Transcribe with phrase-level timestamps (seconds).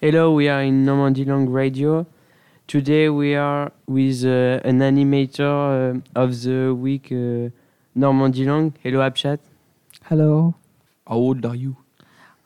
[0.00, 2.06] Hello, we are in Normandy Long Radio.
[2.66, 7.48] Today we are with uh, an animator uh, of the week, uh,
[7.94, 8.74] Normandy Lang.
[8.82, 9.38] Hello, Akshat.
[10.04, 10.54] Hello,
[11.06, 11.78] How old are you?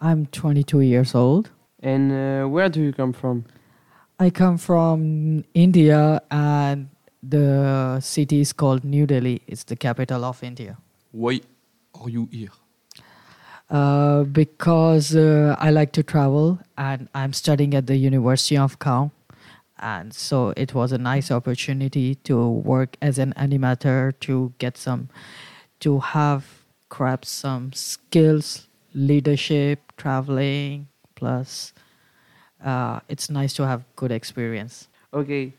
[0.00, 1.50] I'm 22 years old.
[1.82, 3.44] And uh, where do you come from?
[4.20, 6.88] I come from India and
[7.20, 9.42] the city is called New Delhi.
[9.48, 10.78] It's the capital of India.
[11.10, 11.40] Why
[12.00, 12.50] are you here?
[13.70, 19.12] Uh, because uh, I like to travel and I'm studying at the University of Caen.
[19.78, 25.08] And so it was a nice opportunity to work as an animator to get some,
[25.80, 26.44] to have
[26.88, 31.72] grab some skills, leadership, traveling, plus
[32.64, 34.88] uh, it's nice to have good experience.
[35.14, 35.54] Okay.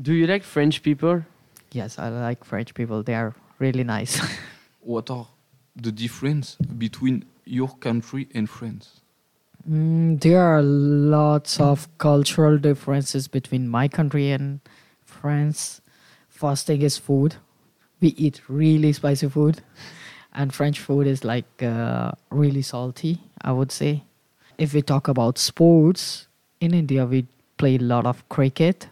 [0.00, 1.22] Do you like French people?
[1.72, 3.02] Yes, I like French people.
[3.02, 4.20] They are really nice.
[4.80, 5.26] What are
[5.74, 9.00] the difference between your country and France?
[9.68, 14.60] Mm, there are lots of cultural differences between my country and
[15.04, 15.80] France.
[16.28, 17.36] First thing is food.
[18.00, 19.62] We eat really spicy food,
[20.34, 24.04] and French food is like uh, really salty, I would say.
[24.58, 26.28] If we talk about sports,
[26.60, 27.26] in India we
[27.56, 28.88] play a lot of cricket,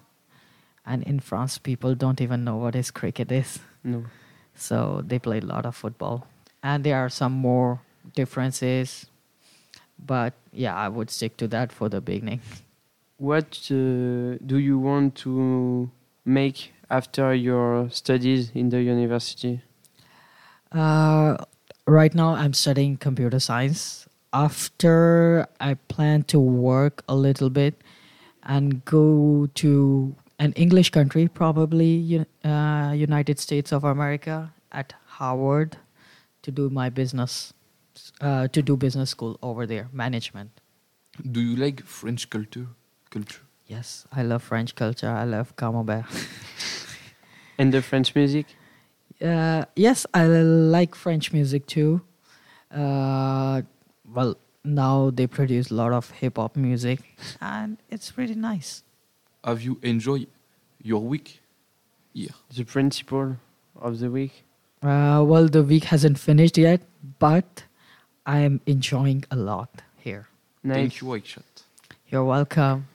[0.87, 3.59] and in France people don't even know what is cricket is.
[3.83, 4.05] No.
[4.55, 6.27] So they play a lot of football.
[6.63, 7.83] And there are some more
[8.15, 9.07] differences.
[9.99, 12.41] But yeah, I would stick to that for the beginning.
[13.17, 15.91] What uh, do you want to
[16.25, 19.63] make after your studies in the university?
[20.73, 21.37] Uh,
[21.87, 24.09] right now, I'm studying computer science.
[24.33, 27.81] After, I plan to work a little bit
[28.43, 35.77] and go to an English country, probably uh, United States of America, at Harvard,
[36.43, 37.55] to do my business,
[38.21, 40.51] uh, to do business school over there, management.
[41.31, 42.67] Do you like French culture?
[43.11, 43.43] Culture.
[43.67, 45.09] Yes, I love French culture.
[45.09, 46.05] I love camembert.
[47.59, 48.47] And the French music?
[49.23, 52.01] uh, yes, I like French music too.
[52.71, 53.63] Uh,
[54.13, 57.01] well, now they produce a lot of hip hop music,
[57.41, 58.83] and it's pretty nice.
[59.45, 60.27] Have you enjoyed
[60.83, 61.41] your week
[62.13, 62.33] Yeah.
[62.57, 63.37] The principal
[63.77, 64.45] of the week?
[64.83, 66.81] Uh, well, the week hasn't finished yet,
[67.19, 67.65] but
[68.27, 70.29] I am enjoying a lot here.
[70.63, 70.77] Nice.
[70.77, 71.63] Thank you, Akshat.
[72.09, 72.89] You're welcome.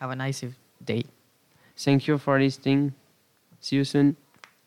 [0.00, 0.44] Have a nice
[0.84, 1.04] day.
[1.76, 2.94] Thank you for listening.
[3.60, 4.16] See you soon.